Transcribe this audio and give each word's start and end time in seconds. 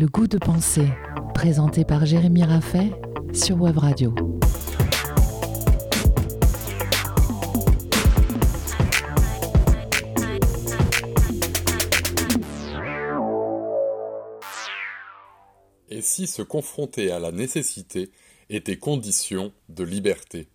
Le 0.00 0.06
goût 0.06 0.28
de 0.28 0.38
penser, 0.38 0.86
présenté 1.34 1.84
par 1.84 2.06
Jérémy 2.06 2.44
Raffet 2.44 2.92
sur 3.32 3.60
Web 3.60 3.78
Radio. 3.78 4.14
Et 15.88 16.00
si 16.00 16.28
se 16.28 16.42
confronter 16.42 17.10
à 17.10 17.18
la 17.18 17.32
nécessité 17.32 18.12
était 18.50 18.76
condition 18.76 19.52
de 19.68 19.82
liberté? 19.82 20.46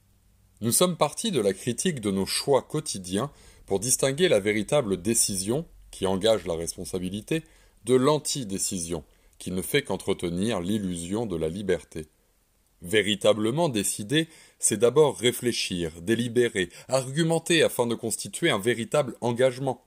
Nous 0.62 0.71
sommes 0.71 0.96
partis 0.96 1.32
de 1.32 1.41
la 1.41 1.52
critique 1.52 2.00
de 2.00 2.12
nos 2.12 2.25
choix 2.25 2.62
quotidiens 2.62 3.30
pour 3.66 3.82
distinguer 3.82 4.30
la 4.30 4.39
véritable 4.39 5.02
décision, 5.02 5.66
qui 5.91 6.07
engage 6.07 6.46
la 6.46 6.55
responsabilité, 6.55 7.44
de 7.84 7.96
l'antidécision, 7.96 9.04
qui 9.43 9.52
ne 9.52 9.61
fait 9.61 9.82
qu'entretenir 9.82 10.61
l'illusion 10.61 11.25
de 11.25 11.36
la 11.36 11.50
liberté. 11.50 12.07
Véritablement 12.82 13.68
décider, 13.68 14.29
c'est 14.57 14.78
d'abord 14.78 15.18
réfléchir, 15.18 16.02
délibérer, 16.02 16.69
argumenter 16.88 17.61
afin 17.61 17.86
de 17.86 17.93
constituer 17.93 18.50
un 18.50 18.57
véritable 18.57 19.18
engagement. 19.19 19.83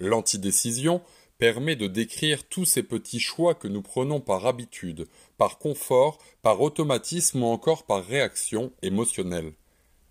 L'antidécision 0.00 1.02
permet 1.38 1.76
de 1.76 1.86
décrire 1.86 2.42
tous 2.48 2.64
ces 2.64 2.82
petits 2.82 3.20
choix 3.20 3.54
que 3.54 3.68
nous 3.68 3.80
prenons 3.80 4.20
par 4.20 4.44
habitude, 4.46 5.06
par 5.38 5.58
confort, 5.58 6.18
par 6.42 6.60
automatisme 6.60 7.44
ou 7.44 7.46
encore 7.46 7.86
par 7.86 8.04
réaction 8.04 8.72
émotionnelle. 8.82 9.52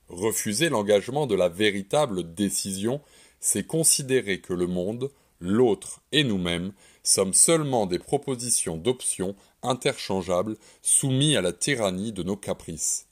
Refuser 0.07 0.69
l'engagement 0.69 1.27
de 1.27 1.35
la 1.35 1.49
véritable 1.49 2.33
décision, 2.33 3.01
c'est 3.41 3.67
considérer 3.67 4.39
que 4.39 4.53
le 4.53 4.67
monde, 4.67 5.11
l'autre 5.41 6.01
et 6.13 6.23
nous-mêmes 6.23 6.71
sommes 7.09 7.33
seulement 7.33 7.87
des 7.87 7.99
propositions 7.99 8.77
d'options 8.77 9.35
interchangeables 9.63 10.57
soumis 10.81 11.35
à 11.35 11.41
la 11.41 11.53
tyrannie 11.53 12.13
de 12.13 12.23
nos 12.23 12.37
caprices. 12.37 13.07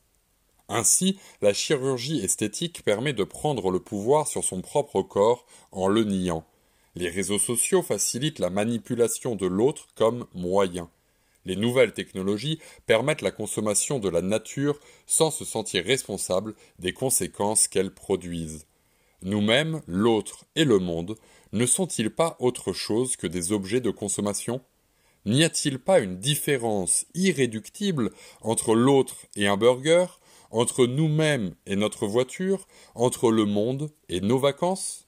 Ainsi, 0.70 1.17
la 1.42 1.54
chirurgie 1.54 2.20
esthétique 2.20 2.84
permet 2.84 3.14
de 3.14 3.23
prendre 3.23 3.72
le 3.72 3.80
pouvoir 3.80 4.28
sur 4.28 4.44
son 4.44 4.62
propre 4.62 5.02
corps 5.02 5.45
en 5.72 5.88
le 5.88 6.04
niant. 6.04 6.45
Les 6.95 7.09
réseaux 7.09 7.39
sociaux 7.39 7.81
facilitent 7.81 8.39
la 8.39 8.50
manipulation 8.50 9.36
de 9.36 9.48
l'autre 9.48 9.88
comme 9.95 10.28
moyen. 10.34 10.89
Les 11.45 11.56
nouvelles 11.56 11.94
technologies 11.94 12.59
permettent 12.86 13.22
la 13.22 13.32
consommation 13.32 14.00
de 14.00 14.09
la 14.09 14.22
nature 14.22 14.80
sans 15.08 15.32
se 15.32 15.45
sentir 15.45 15.86
responsable 15.86 16.54
des 16.78 16.94
conséquences 16.94 17.67
qu'elles 17.67 17.94
produisent. 17.94 18.67
Nous-mêmes, 19.23 19.82
l'autre 19.88 20.45
et 20.56 20.66
le 20.66 20.78
monde, 20.78 21.16
ne 21.52 21.66
sont-ils 21.66 22.09
pas 22.09 22.36
autre 22.40 22.73
chose 22.73 23.16
que 23.16 23.28
des 23.28 23.52
objets 23.52 23.81
de 23.81 23.92
consommation? 23.92 24.62
N'y 25.26 25.44
a-t-il 25.44 25.80
pas 25.80 26.00
une 26.00 26.17
différence 26.17 27.06
irréductible 27.14 28.12
entre 28.42 28.76
l'autre 28.76 29.16
et 29.36 29.48
un 29.48 29.58
burger, 29.58 30.06
entre 30.52 30.86
nous-mêmes 30.86 31.54
et 31.66 31.76
notre 31.76 32.08
voiture, 32.08 32.67
entre 32.95 33.31
le 33.31 33.45
monde 33.45 33.92
et 34.09 34.22
nos 34.22 34.39
vacances? 34.39 35.08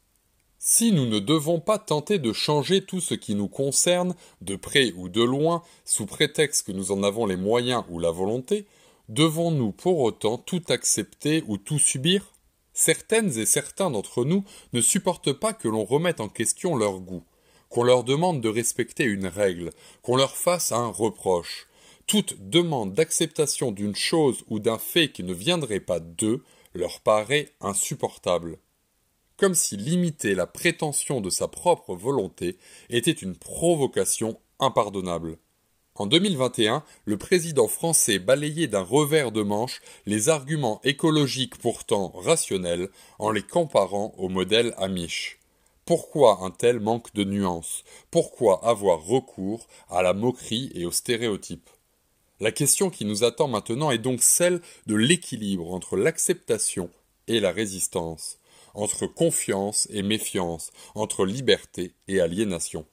Si 0.61 0.91
nous 0.91 1.05
ne 1.05 1.19
devons 1.19 1.61
pas 1.61 1.79
tenter 1.79 2.19
de 2.19 2.33
changer 2.33 2.83
tout 2.83 2.99
ce 2.99 3.13
qui 3.13 3.33
nous 3.33 3.47
concerne, 3.47 4.13
de 4.41 4.57
près 4.57 4.91
ou 4.91 5.07
de 5.07 5.23
loin, 5.23 5.63
sous 5.85 6.05
prétexte 6.05 6.67
que 6.67 6.73
nous 6.73 6.91
en 6.91 7.01
avons 7.01 7.25
les 7.25 7.37
moyens 7.37 7.85
ou 7.89 7.97
la 7.97 8.11
volonté, 8.11 8.65
devons-nous 9.07 9.71
pour 9.71 9.99
autant 9.99 10.37
tout 10.37 10.63
accepter 10.67 11.45
ou 11.47 11.57
tout 11.57 11.79
subir? 11.79 12.33
Certaines 12.81 13.37
et 13.37 13.45
certains 13.45 13.91
d'entre 13.91 14.23
nous 14.23 14.45
ne 14.71 14.79
supportent 14.79 15.33
pas 15.33 15.51
que 15.51 15.67
l'on 15.67 15.83
remette 15.83 16.21
en 16.21 16.29
question 16.29 16.77
leur 16.77 17.01
goût, 17.01 17.25
qu'on 17.67 17.83
leur 17.83 18.05
demande 18.05 18.39
de 18.39 18.47
respecter 18.47 19.03
une 19.03 19.27
règle, 19.27 19.71
qu'on 20.01 20.15
leur 20.15 20.37
fasse 20.37 20.71
un 20.71 20.87
reproche. 20.87 21.67
Toute 22.07 22.49
demande 22.49 22.93
d'acceptation 22.93 23.73
d'une 23.73 23.97
chose 23.97 24.45
ou 24.47 24.59
d'un 24.59 24.77
fait 24.77 25.11
qui 25.11 25.23
ne 25.23 25.33
viendrait 25.33 25.81
pas 25.81 25.99
d'eux 25.99 26.41
leur 26.73 27.01
paraît 27.01 27.53
insupportable. 27.59 28.59
Comme 29.35 29.55
si 29.55 29.75
limiter 29.75 30.33
la 30.33 30.47
prétention 30.47 31.19
de 31.19 31.29
sa 31.29 31.49
propre 31.49 31.95
volonté 31.95 32.57
était 32.89 33.11
une 33.11 33.35
provocation 33.35 34.39
impardonnable. 34.57 35.37
En 35.99 36.05
2021, 36.05 36.85
le 37.03 37.17
président 37.17 37.67
français 37.67 38.19
balayait 38.19 38.67
d'un 38.67 38.83
revers 38.83 39.33
de 39.33 39.41
manche 39.41 39.81
les 40.05 40.29
arguments 40.29 40.79
écologiques 40.85 41.57
pourtant 41.57 42.13
rationnels 42.15 42.87
en 43.19 43.31
les 43.31 43.41
comparant 43.41 44.13
au 44.17 44.29
modèle 44.29 44.73
Amish. 44.77 45.39
Pourquoi 45.83 46.39
un 46.43 46.51
tel 46.51 46.79
manque 46.79 47.13
de 47.15 47.25
nuances 47.25 47.83
Pourquoi 48.11 48.65
avoir 48.65 49.03
recours 49.03 49.67
à 49.89 50.01
la 50.01 50.13
moquerie 50.13 50.71
et 50.73 50.85
aux 50.85 50.91
stéréotypes? 50.91 51.69
La 52.39 52.53
question 52.53 52.89
qui 52.89 53.03
nous 53.03 53.25
attend 53.25 53.49
maintenant 53.49 53.91
est 53.91 53.97
donc 53.97 54.21
celle 54.21 54.61
de 54.87 54.95
l'équilibre 54.95 55.73
entre 55.73 55.97
l'acceptation 55.97 56.89
et 57.27 57.41
la 57.41 57.51
résistance, 57.51 58.39
entre 58.73 59.05
confiance 59.05 59.85
et 59.91 60.01
méfiance, 60.01 60.71
entre 60.95 61.25
liberté 61.25 61.93
et 62.07 62.21
aliénation. 62.21 62.85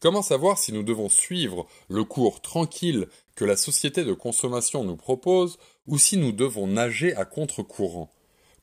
Comment 0.00 0.22
savoir 0.22 0.58
si 0.58 0.72
nous 0.72 0.84
devons 0.84 1.08
suivre 1.08 1.66
le 1.88 2.04
cours 2.04 2.40
tranquille 2.40 3.08
que 3.34 3.44
la 3.44 3.56
société 3.56 4.04
de 4.04 4.12
consommation 4.12 4.84
nous 4.84 4.96
propose 4.96 5.58
ou 5.88 5.98
si 5.98 6.16
nous 6.16 6.30
devons 6.30 6.68
nager 6.68 7.16
à 7.16 7.24
contre-courant? 7.24 8.12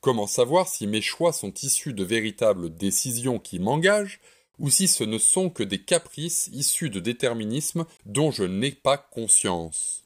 Comment 0.00 0.26
savoir 0.26 0.66
si 0.66 0.86
mes 0.86 1.02
choix 1.02 1.34
sont 1.34 1.52
issus 1.62 1.92
de 1.92 2.04
véritables 2.04 2.74
décisions 2.74 3.38
qui 3.38 3.58
m'engagent 3.58 4.20
ou 4.58 4.70
si 4.70 4.88
ce 4.88 5.04
ne 5.04 5.18
sont 5.18 5.50
que 5.50 5.62
des 5.62 5.82
caprices 5.82 6.48
issus 6.54 6.88
de 6.88 7.00
déterminismes 7.00 7.84
dont 8.06 8.30
je 8.30 8.44
n'ai 8.44 8.72
pas 8.72 8.96
conscience? 8.96 10.04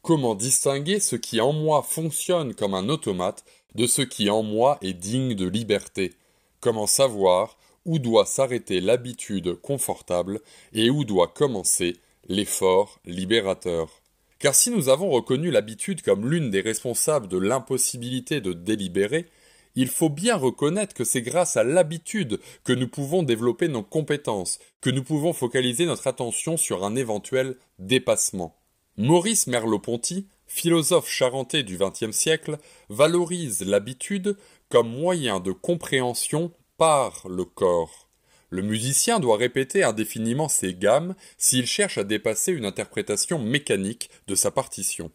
Comment 0.00 0.34
distinguer 0.34 1.00
ce 1.00 1.16
qui 1.16 1.42
en 1.42 1.52
moi 1.52 1.82
fonctionne 1.82 2.54
comme 2.54 2.72
un 2.72 2.88
automate 2.88 3.44
de 3.74 3.86
ce 3.86 4.00
qui 4.00 4.30
en 4.30 4.42
moi 4.42 4.78
est 4.80 4.94
digne 4.94 5.34
de 5.34 5.46
liberté? 5.46 6.14
Comment 6.60 6.86
savoir 6.86 7.58
où 7.84 7.98
doit 7.98 8.26
s'arrêter 8.26 8.80
l'habitude 8.80 9.54
confortable 9.60 10.40
et 10.72 10.90
où 10.90 11.04
doit 11.04 11.28
commencer 11.28 11.96
l'effort 12.28 13.00
libérateur. 13.04 14.02
Car 14.38 14.54
si 14.54 14.70
nous 14.70 14.88
avons 14.88 15.10
reconnu 15.10 15.50
l'habitude 15.50 16.02
comme 16.02 16.28
l'une 16.28 16.50
des 16.50 16.60
responsables 16.60 17.28
de 17.28 17.38
l'impossibilité 17.38 18.40
de 18.40 18.52
délibérer, 18.52 19.26
il 19.74 19.88
faut 19.88 20.10
bien 20.10 20.36
reconnaître 20.36 20.94
que 20.94 21.04
c'est 21.04 21.22
grâce 21.22 21.56
à 21.56 21.64
l'habitude 21.64 22.40
que 22.64 22.72
nous 22.72 22.88
pouvons 22.88 23.22
développer 23.22 23.68
nos 23.68 23.82
compétences, 23.82 24.58
que 24.80 24.90
nous 24.90 25.02
pouvons 25.02 25.32
focaliser 25.32 25.86
notre 25.86 26.06
attention 26.06 26.56
sur 26.56 26.84
un 26.84 26.96
éventuel 26.96 27.56
dépassement. 27.78 28.56
Maurice 28.98 29.46
Merleau-Ponty, 29.46 30.26
philosophe 30.46 31.08
charentais 31.08 31.62
du 31.62 31.78
XXe 31.78 32.10
siècle, 32.10 32.58
valorise 32.90 33.64
l'habitude 33.64 34.36
comme 34.68 34.90
moyen 34.90 35.40
de 35.40 35.52
compréhension 35.52 36.52
par 36.82 37.28
le 37.28 37.44
corps. 37.44 38.08
Le 38.50 38.60
musicien 38.60 39.20
doit 39.20 39.36
répéter 39.36 39.84
indéfiniment 39.84 40.48
ses 40.48 40.74
gammes 40.74 41.14
s'il 41.38 41.64
cherche 41.64 41.96
à 41.96 42.02
dépasser 42.02 42.50
une 42.50 42.64
interprétation 42.64 43.38
mécanique 43.38 44.10
de 44.26 44.34
sa 44.34 44.50
partition. 44.50 45.12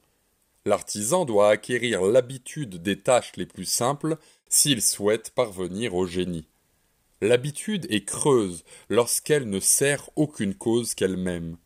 L'artisan 0.63 1.25
doit 1.25 1.50
acquérir 1.50 2.03
l'habitude 2.03 2.81
des 2.81 2.97
tâches 2.97 3.33
les 3.35 3.45
plus 3.45 3.66
simples 3.66 4.16
s'il 4.47 4.81
souhaite 4.81 5.31
parvenir 5.31 5.94
au 5.95 6.07
génie. 6.07 6.47
L'habitude 7.19 7.85
est 7.89 8.06
creuse 8.06 8.63
lorsqu'elle 8.88 9.50
ne 9.50 9.59
sert 9.59 10.09
aucune 10.16 10.56
cause 10.56 10.94
qu'elle-même. 10.94 11.57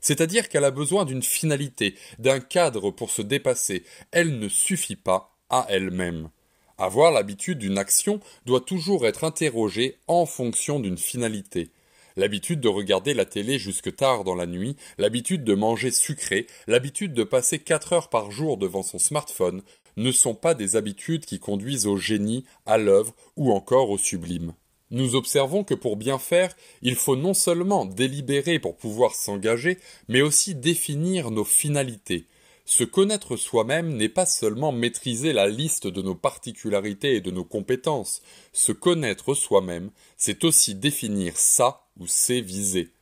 C'est-à-dire 0.00 0.48
qu'elle 0.48 0.64
a 0.64 0.70
besoin 0.70 1.04
d'une 1.04 1.22
finalité, 1.22 1.96
d'un 2.18 2.40
cadre 2.40 2.90
pour 2.90 3.10
se 3.10 3.20
dépasser. 3.20 3.84
Elle 4.10 4.38
ne 4.38 4.48
suffit 4.48 4.96
pas 4.96 5.36
à 5.50 5.66
elle-même. 5.68 6.30
Avoir 6.80 7.12
l'habitude 7.12 7.58
d'une 7.58 7.76
action 7.76 8.20
doit 8.46 8.62
toujours 8.62 9.06
être 9.06 9.24
interrogée 9.24 9.98
en 10.06 10.24
fonction 10.24 10.80
d'une 10.80 10.96
finalité. 10.96 11.68
L'habitude 12.16 12.58
de 12.58 12.68
regarder 12.68 13.12
la 13.12 13.26
télé 13.26 13.58
jusque 13.58 13.94
tard 13.94 14.24
dans 14.24 14.34
la 14.34 14.46
nuit, 14.46 14.76
l'habitude 14.96 15.44
de 15.44 15.54
manger 15.54 15.90
sucré, 15.90 16.46
l'habitude 16.66 17.12
de 17.12 17.22
passer 17.22 17.58
quatre 17.58 17.92
heures 17.92 18.08
par 18.08 18.30
jour 18.30 18.56
devant 18.56 18.82
son 18.82 18.98
smartphone 18.98 19.60
ne 19.98 20.10
sont 20.10 20.34
pas 20.34 20.54
des 20.54 20.74
habitudes 20.74 21.26
qui 21.26 21.38
conduisent 21.38 21.86
au 21.86 21.98
génie, 21.98 22.46
à 22.64 22.78
l'œuvre 22.78 23.14
ou 23.36 23.52
encore 23.52 23.90
au 23.90 23.98
sublime. 23.98 24.54
Nous 24.90 25.16
observons 25.16 25.64
que 25.64 25.74
pour 25.74 25.98
bien 25.98 26.18
faire, 26.18 26.56
il 26.80 26.94
faut 26.94 27.14
non 27.14 27.34
seulement 27.34 27.84
délibérer 27.84 28.58
pour 28.58 28.78
pouvoir 28.78 29.14
s'engager, 29.14 29.76
mais 30.08 30.22
aussi 30.22 30.54
définir 30.54 31.30
nos 31.30 31.44
finalités, 31.44 32.26
se 32.70 32.84
connaître 32.84 33.36
soi-même 33.36 33.96
n'est 33.96 34.08
pas 34.08 34.26
seulement 34.26 34.70
maîtriser 34.70 35.32
la 35.32 35.48
liste 35.48 35.88
de 35.88 36.02
nos 36.02 36.14
particularités 36.14 37.16
et 37.16 37.20
de 37.20 37.32
nos 37.32 37.42
compétences. 37.42 38.22
Se 38.52 38.70
connaître 38.70 39.34
soi-même, 39.34 39.90
c'est 40.16 40.44
aussi 40.44 40.76
définir 40.76 41.36
ça 41.36 41.88
ou 41.98 42.06
ses 42.06 42.40
visées. 42.40 42.92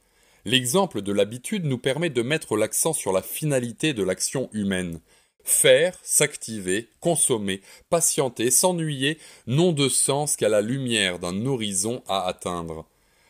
L'exemple 0.46 1.02
de 1.02 1.12
l'habitude 1.12 1.66
nous 1.66 1.76
permet 1.76 2.08
de 2.08 2.22
mettre 2.22 2.56
l'accent 2.56 2.94
sur 2.94 3.12
la 3.12 3.20
finalité 3.20 3.92
de 3.92 4.02
l'action 4.02 4.48
humaine. 4.54 5.00
Faire, 5.44 5.98
s'activer, 6.02 6.88
consommer, 7.00 7.60
patienter, 7.90 8.50
s'ennuyer 8.50 9.18
n'ont 9.46 9.72
de 9.72 9.90
sens 9.90 10.36
qu'à 10.36 10.48
la 10.48 10.62
lumière 10.62 11.18
d'un 11.18 11.44
horizon 11.44 12.02
à 12.08 12.26
atteindre. 12.26 12.86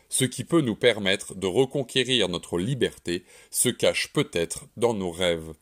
Ce 0.07 0.23
qui 0.23 0.45
peut 0.45 0.61
nous 0.61 0.77
permettre 0.77 1.35
de 1.35 1.47
reconquérir 1.47 2.29
notre 2.29 2.57
liberté 2.57 3.25
se 3.51 3.67
cache 3.67 4.13
peut-être 4.13 4.67
dans 4.77 4.93
nos 4.93 5.11
rêves. 5.11 5.53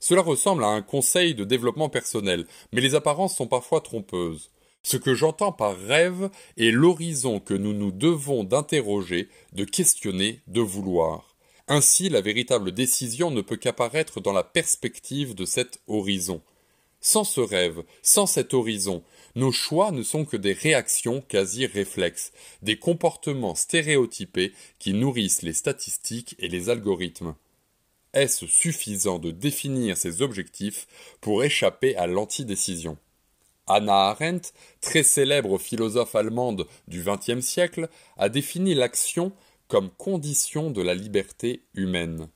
Cela 0.00 0.22
ressemble 0.22 0.64
à 0.64 0.68
un 0.68 0.82
conseil 0.82 1.34
de 1.34 1.44
développement 1.44 1.90
personnel, 1.90 2.46
mais 2.72 2.80
les 2.80 2.94
apparences 2.94 3.36
sont 3.36 3.46
parfois 3.46 3.82
trompeuses. 3.82 4.50
Ce 4.82 4.96
que 4.96 5.14
j'entends 5.14 5.52
par 5.52 5.78
rêve 5.78 6.30
est 6.56 6.70
l'horizon 6.70 7.38
que 7.38 7.54
nous 7.54 7.74
nous 7.74 7.92
devons 7.92 8.44
d'interroger, 8.44 9.28
de 9.52 9.64
questionner, 9.64 10.40
de 10.46 10.62
vouloir. 10.62 11.36
Ainsi, 11.68 12.08
la 12.08 12.22
véritable 12.22 12.72
décision 12.72 13.30
ne 13.30 13.42
peut 13.42 13.56
qu'apparaître 13.56 14.20
dans 14.20 14.32
la 14.32 14.42
perspective 14.42 15.34
de 15.34 15.44
cet 15.44 15.80
horizon. 15.86 16.40
Sans 17.02 17.24
ce 17.24 17.40
rêve, 17.40 17.84
sans 18.02 18.26
cet 18.26 18.54
horizon, 18.54 19.02
nos 19.34 19.52
choix 19.52 19.92
ne 19.92 20.02
sont 20.02 20.24
que 20.24 20.36
des 20.36 20.52
réactions 20.52 21.20
quasi 21.20 21.66
réflexes, 21.66 22.32
des 22.62 22.78
comportements 22.78 23.54
stéréotypés 23.54 24.52
qui 24.78 24.94
nourrissent 24.94 25.42
les 25.42 25.52
statistiques 25.52 26.34
et 26.38 26.48
les 26.48 26.70
algorithmes. 26.70 27.34
Est-ce 28.12 28.46
suffisant 28.46 29.18
de 29.18 29.30
définir 29.30 29.96
ces 29.96 30.20
objectifs 30.20 30.86
pour 31.20 31.44
échapper 31.44 31.96
à 31.96 32.06
l'antidécision? 32.06 32.98
Anna 33.68 34.08
Arendt, 34.08 34.50
très 34.80 35.04
célèbre 35.04 35.58
philosophe 35.58 36.16
allemande 36.16 36.66
du 36.88 37.04
XXe 37.04 37.40
siècle, 37.40 37.88
a 38.16 38.28
défini 38.28 38.74
l'action 38.74 39.32
comme 39.68 39.90
condition 39.90 40.72
de 40.72 40.82
la 40.82 40.94
liberté 40.94 41.62
humaine. 41.74 42.28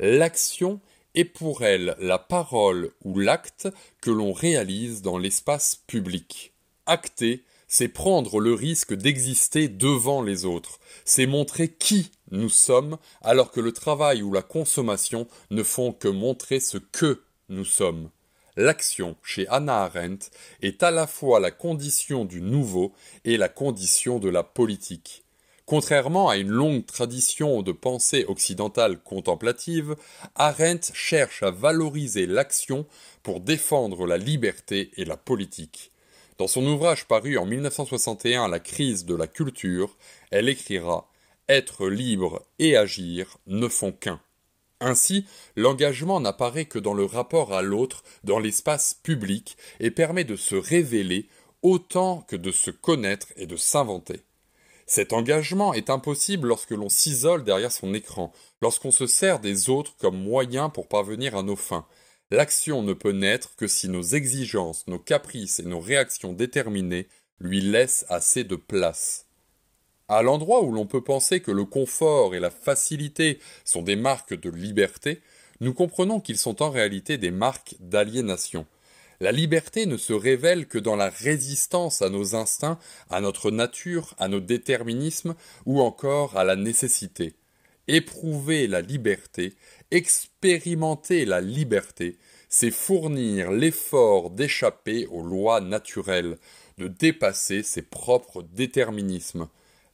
L'action 0.00 0.80
est 1.14 1.24
pour 1.24 1.62
elle 1.62 1.94
la 2.00 2.18
parole 2.18 2.90
ou 3.04 3.18
l'acte 3.18 3.68
que 4.00 4.10
l'on 4.10 4.32
réalise 4.32 5.02
dans 5.02 5.18
l'espace 5.18 5.76
public. 5.86 6.52
Acter, 6.86 7.44
c'est 7.72 7.88
prendre 7.88 8.38
le 8.38 8.52
risque 8.52 8.92
d'exister 8.92 9.66
devant 9.66 10.20
les 10.20 10.44
autres, 10.44 10.78
c'est 11.06 11.24
montrer 11.24 11.68
qui 11.68 12.10
nous 12.30 12.50
sommes 12.50 12.98
alors 13.22 13.50
que 13.50 13.60
le 13.60 13.72
travail 13.72 14.22
ou 14.22 14.30
la 14.30 14.42
consommation 14.42 15.26
ne 15.50 15.62
font 15.62 15.90
que 15.90 16.08
montrer 16.08 16.60
ce 16.60 16.76
que 16.76 17.22
nous 17.48 17.64
sommes. 17.64 18.10
L'action, 18.58 19.16
chez 19.22 19.48
Anna 19.48 19.84
Arendt, 19.84 20.28
est 20.60 20.82
à 20.82 20.90
la 20.90 21.06
fois 21.06 21.40
la 21.40 21.50
condition 21.50 22.26
du 22.26 22.42
nouveau 22.42 22.92
et 23.24 23.38
la 23.38 23.48
condition 23.48 24.18
de 24.18 24.28
la 24.28 24.42
politique. 24.42 25.24
Contrairement 25.64 26.28
à 26.28 26.36
une 26.36 26.50
longue 26.50 26.84
tradition 26.84 27.62
de 27.62 27.72
pensée 27.72 28.26
occidentale 28.28 29.02
contemplative, 29.02 29.96
Arendt 30.34 30.92
cherche 30.92 31.42
à 31.42 31.50
valoriser 31.50 32.26
l'action 32.26 32.84
pour 33.22 33.40
défendre 33.40 34.06
la 34.06 34.18
liberté 34.18 34.90
et 34.98 35.06
la 35.06 35.16
politique. 35.16 35.88
Dans 36.38 36.46
son 36.46 36.66
ouvrage 36.66 37.06
paru 37.06 37.36
en 37.38 37.46
1961 37.46 38.48
La 38.48 38.58
crise 38.58 39.04
de 39.04 39.14
la 39.14 39.26
culture, 39.26 39.96
elle 40.30 40.48
écrira 40.48 41.10
Être 41.48 41.88
libre 41.88 42.42
et 42.58 42.76
agir 42.76 43.38
ne 43.46 43.68
font 43.68 43.92
qu'un. 43.92 44.20
Ainsi, 44.80 45.26
l'engagement 45.54 46.18
n'apparaît 46.18 46.64
que 46.64 46.78
dans 46.78 46.94
le 46.94 47.04
rapport 47.04 47.52
à 47.52 47.62
l'autre, 47.62 48.02
dans 48.24 48.40
l'espace 48.40 48.94
public, 48.94 49.56
et 49.78 49.92
permet 49.92 50.24
de 50.24 50.34
se 50.34 50.56
révéler 50.56 51.28
autant 51.62 52.22
que 52.22 52.34
de 52.34 52.50
se 52.50 52.70
connaître 52.70 53.28
et 53.36 53.46
de 53.46 53.56
s'inventer. 53.56 54.22
Cet 54.86 55.12
engagement 55.12 55.72
est 55.72 55.90
impossible 55.90 56.48
lorsque 56.48 56.72
l'on 56.72 56.88
s'isole 56.88 57.44
derrière 57.44 57.70
son 57.70 57.94
écran, 57.94 58.32
lorsqu'on 58.60 58.90
se 58.90 59.06
sert 59.06 59.38
des 59.38 59.70
autres 59.70 59.94
comme 59.98 60.20
moyen 60.20 60.68
pour 60.68 60.88
parvenir 60.88 61.36
à 61.36 61.42
nos 61.42 61.56
fins. 61.56 61.86
L'action 62.32 62.82
ne 62.82 62.94
peut 62.94 63.12
naître 63.12 63.54
que 63.56 63.66
si 63.66 63.90
nos 63.90 64.00
exigences, 64.00 64.86
nos 64.86 64.98
caprices 64.98 65.60
et 65.60 65.64
nos 65.64 65.80
réactions 65.80 66.32
déterminées 66.32 67.06
lui 67.40 67.60
laissent 67.60 68.06
assez 68.08 68.42
de 68.42 68.56
place. 68.56 69.26
À 70.08 70.22
l'endroit 70.22 70.64
où 70.64 70.72
l'on 70.72 70.86
peut 70.86 71.04
penser 71.04 71.40
que 71.40 71.50
le 71.50 71.66
confort 71.66 72.34
et 72.34 72.40
la 72.40 72.48
facilité 72.48 73.38
sont 73.66 73.82
des 73.82 73.96
marques 73.96 74.32
de 74.32 74.48
liberté, 74.48 75.20
nous 75.60 75.74
comprenons 75.74 76.20
qu'ils 76.20 76.38
sont 76.38 76.62
en 76.62 76.70
réalité 76.70 77.18
des 77.18 77.30
marques 77.30 77.74
d'aliénation. 77.80 78.64
La 79.20 79.30
liberté 79.30 79.84
ne 79.84 79.98
se 79.98 80.14
révèle 80.14 80.66
que 80.66 80.78
dans 80.78 80.96
la 80.96 81.10
résistance 81.10 82.00
à 82.00 82.08
nos 82.08 82.34
instincts, 82.34 82.78
à 83.10 83.20
notre 83.20 83.50
nature, 83.50 84.14
à 84.16 84.28
nos 84.28 84.40
déterminismes 84.40 85.34
ou 85.66 85.82
encore 85.82 86.38
à 86.38 86.44
la 86.44 86.56
nécessité. 86.56 87.34
Éprouver 87.88 88.68
la 88.68 88.80
liberté, 88.80 89.54
expérimenter 89.92 91.24
la 91.26 91.40
liberté, 91.40 92.16
c'est 92.48 92.70
fournir 92.70 93.50
l'effort 93.52 94.30
d'échapper 94.30 95.06
aux 95.06 95.22
lois 95.22 95.60
naturelles, 95.60 96.38
de 96.78 96.88
dépasser 96.88 97.62
ses 97.62 97.82
propres 97.82 98.42
déterminismes. 98.42 99.48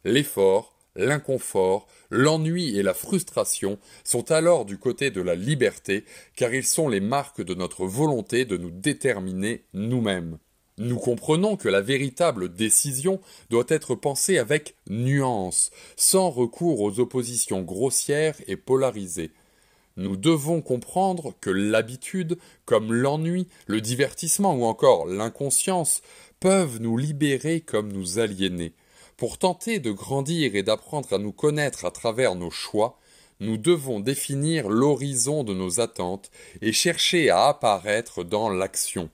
L'effort, 0.04 0.74
l'inconfort, 0.94 1.88
l'ennui 2.10 2.78
et 2.78 2.82
la 2.82 2.94
frustration 2.94 3.78
sont 4.04 4.30
alors 4.30 4.64
du 4.64 4.78
côté 4.78 5.10
de 5.10 5.20
la 5.20 5.34
liberté, 5.34 6.04
car 6.36 6.54
ils 6.54 6.66
sont 6.66 6.88
les 6.88 7.00
marques 7.00 7.42
de 7.42 7.54
notre 7.54 7.84
volonté 7.84 8.44
de 8.44 8.56
nous 8.56 8.70
déterminer 8.70 9.64
nous-mêmes. 9.74 10.38
Nous 10.78 10.98
comprenons 10.98 11.56
que 11.56 11.68
la 11.68 11.80
véritable 11.80 12.54
décision 12.54 13.20
doit 13.50 13.66
être 13.68 13.96
pensée 13.96 14.38
avec 14.38 14.76
nuance, 14.88 15.72
sans 15.96 16.30
recours 16.30 16.80
aux 16.82 17.00
oppositions 17.00 17.62
grossières 17.62 18.36
et 18.46 18.56
polarisées. 18.56 19.32
Nous 19.98 20.16
devons 20.16 20.62
comprendre 20.62 21.34
que 21.40 21.50
l'habitude, 21.50 22.38
comme 22.66 22.94
l'ennui, 22.94 23.48
le 23.66 23.80
divertissement 23.80 24.54
ou 24.54 24.62
encore 24.64 25.08
l'inconscience, 25.08 26.02
peuvent 26.38 26.80
nous 26.80 26.96
libérer 26.96 27.60
comme 27.60 27.92
nous 27.92 28.20
aliéner. 28.20 28.74
Pour 29.16 29.38
tenter 29.38 29.80
de 29.80 29.90
grandir 29.90 30.54
et 30.54 30.62
d'apprendre 30.62 31.12
à 31.12 31.18
nous 31.18 31.32
connaître 31.32 31.84
à 31.84 31.90
travers 31.90 32.36
nos 32.36 32.52
choix, 32.52 33.00
nous 33.40 33.56
devons 33.56 33.98
définir 33.98 34.68
l'horizon 34.68 35.42
de 35.42 35.52
nos 35.52 35.80
attentes 35.80 36.30
et 36.62 36.72
chercher 36.72 37.30
à 37.30 37.48
apparaître 37.48 38.22
dans 38.22 38.50
l'action. 38.50 39.10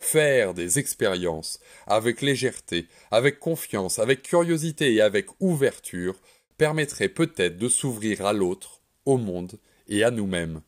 Faire 0.00 0.52
des 0.52 0.80
expériences 0.80 1.60
avec 1.86 2.22
légèreté, 2.22 2.88
avec 3.12 3.38
confiance, 3.38 4.00
avec 4.00 4.22
curiosité 4.22 4.94
et 4.94 5.00
avec 5.00 5.28
ouverture 5.38 6.16
permettrait 6.58 7.08
peut-être 7.08 7.56
de 7.56 7.68
s'ouvrir 7.68 8.26
à 8.26 8.32
l'autre, 8.32 8.80
au 9.04 9.16
monde 9.16 9.60
et 9.88 10.04
à 10.04 10.10
nous-mêmes. 10.10 10.60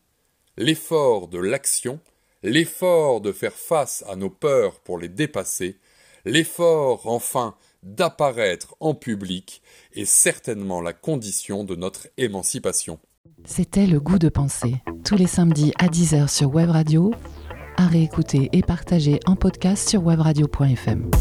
L'effort 0.57 1.27
de 1.27 1.39
l'action, 1.39 1.99
l'effort 2.43 3.21
de 3.21 3.31
faire 3.31 3.53
face 3.53 4.03
à 4.07 4.15
nos 4.15 4.29
peurs 4.29 4.79
pour 4.79 4.97
les 4.97 5.09
dépasser, 5.09 5.77
l'effort 6.25 7.07
enfin 7.07 7.55
d'apparaître 7.83 8.75
en 8.79 8.93
public 8.93 9.61
est 9.93 10.05
certainement 10.05 10.81
la 10.81 10.93
condition 10.93 11.63
de 11.63 11.75
notre 11.75 12.07
émancipation. 12.17 12.99
C'était 13.45 13.87
le 13.87 13.99
goût 13.99 14.19
de 14.19 14.29
penser, 14.29 14.75
tous 15.05 15.15
les 15.15 15.27
samedis 15.27 15.73
à 15.79 15.87
10h 15.87 16.27
sur 16.27 16.53
Web 16.53 16.69
Radio, 16.69 17.13
à 17.77 17.87
réécouter 17.87 18.49
et 18.51 18.61
partager 18.61 19.19
en 19.25 19.35
podcast 19.35 19.87
sur 19.87 20.01
webradio.fm. 20.01 21.11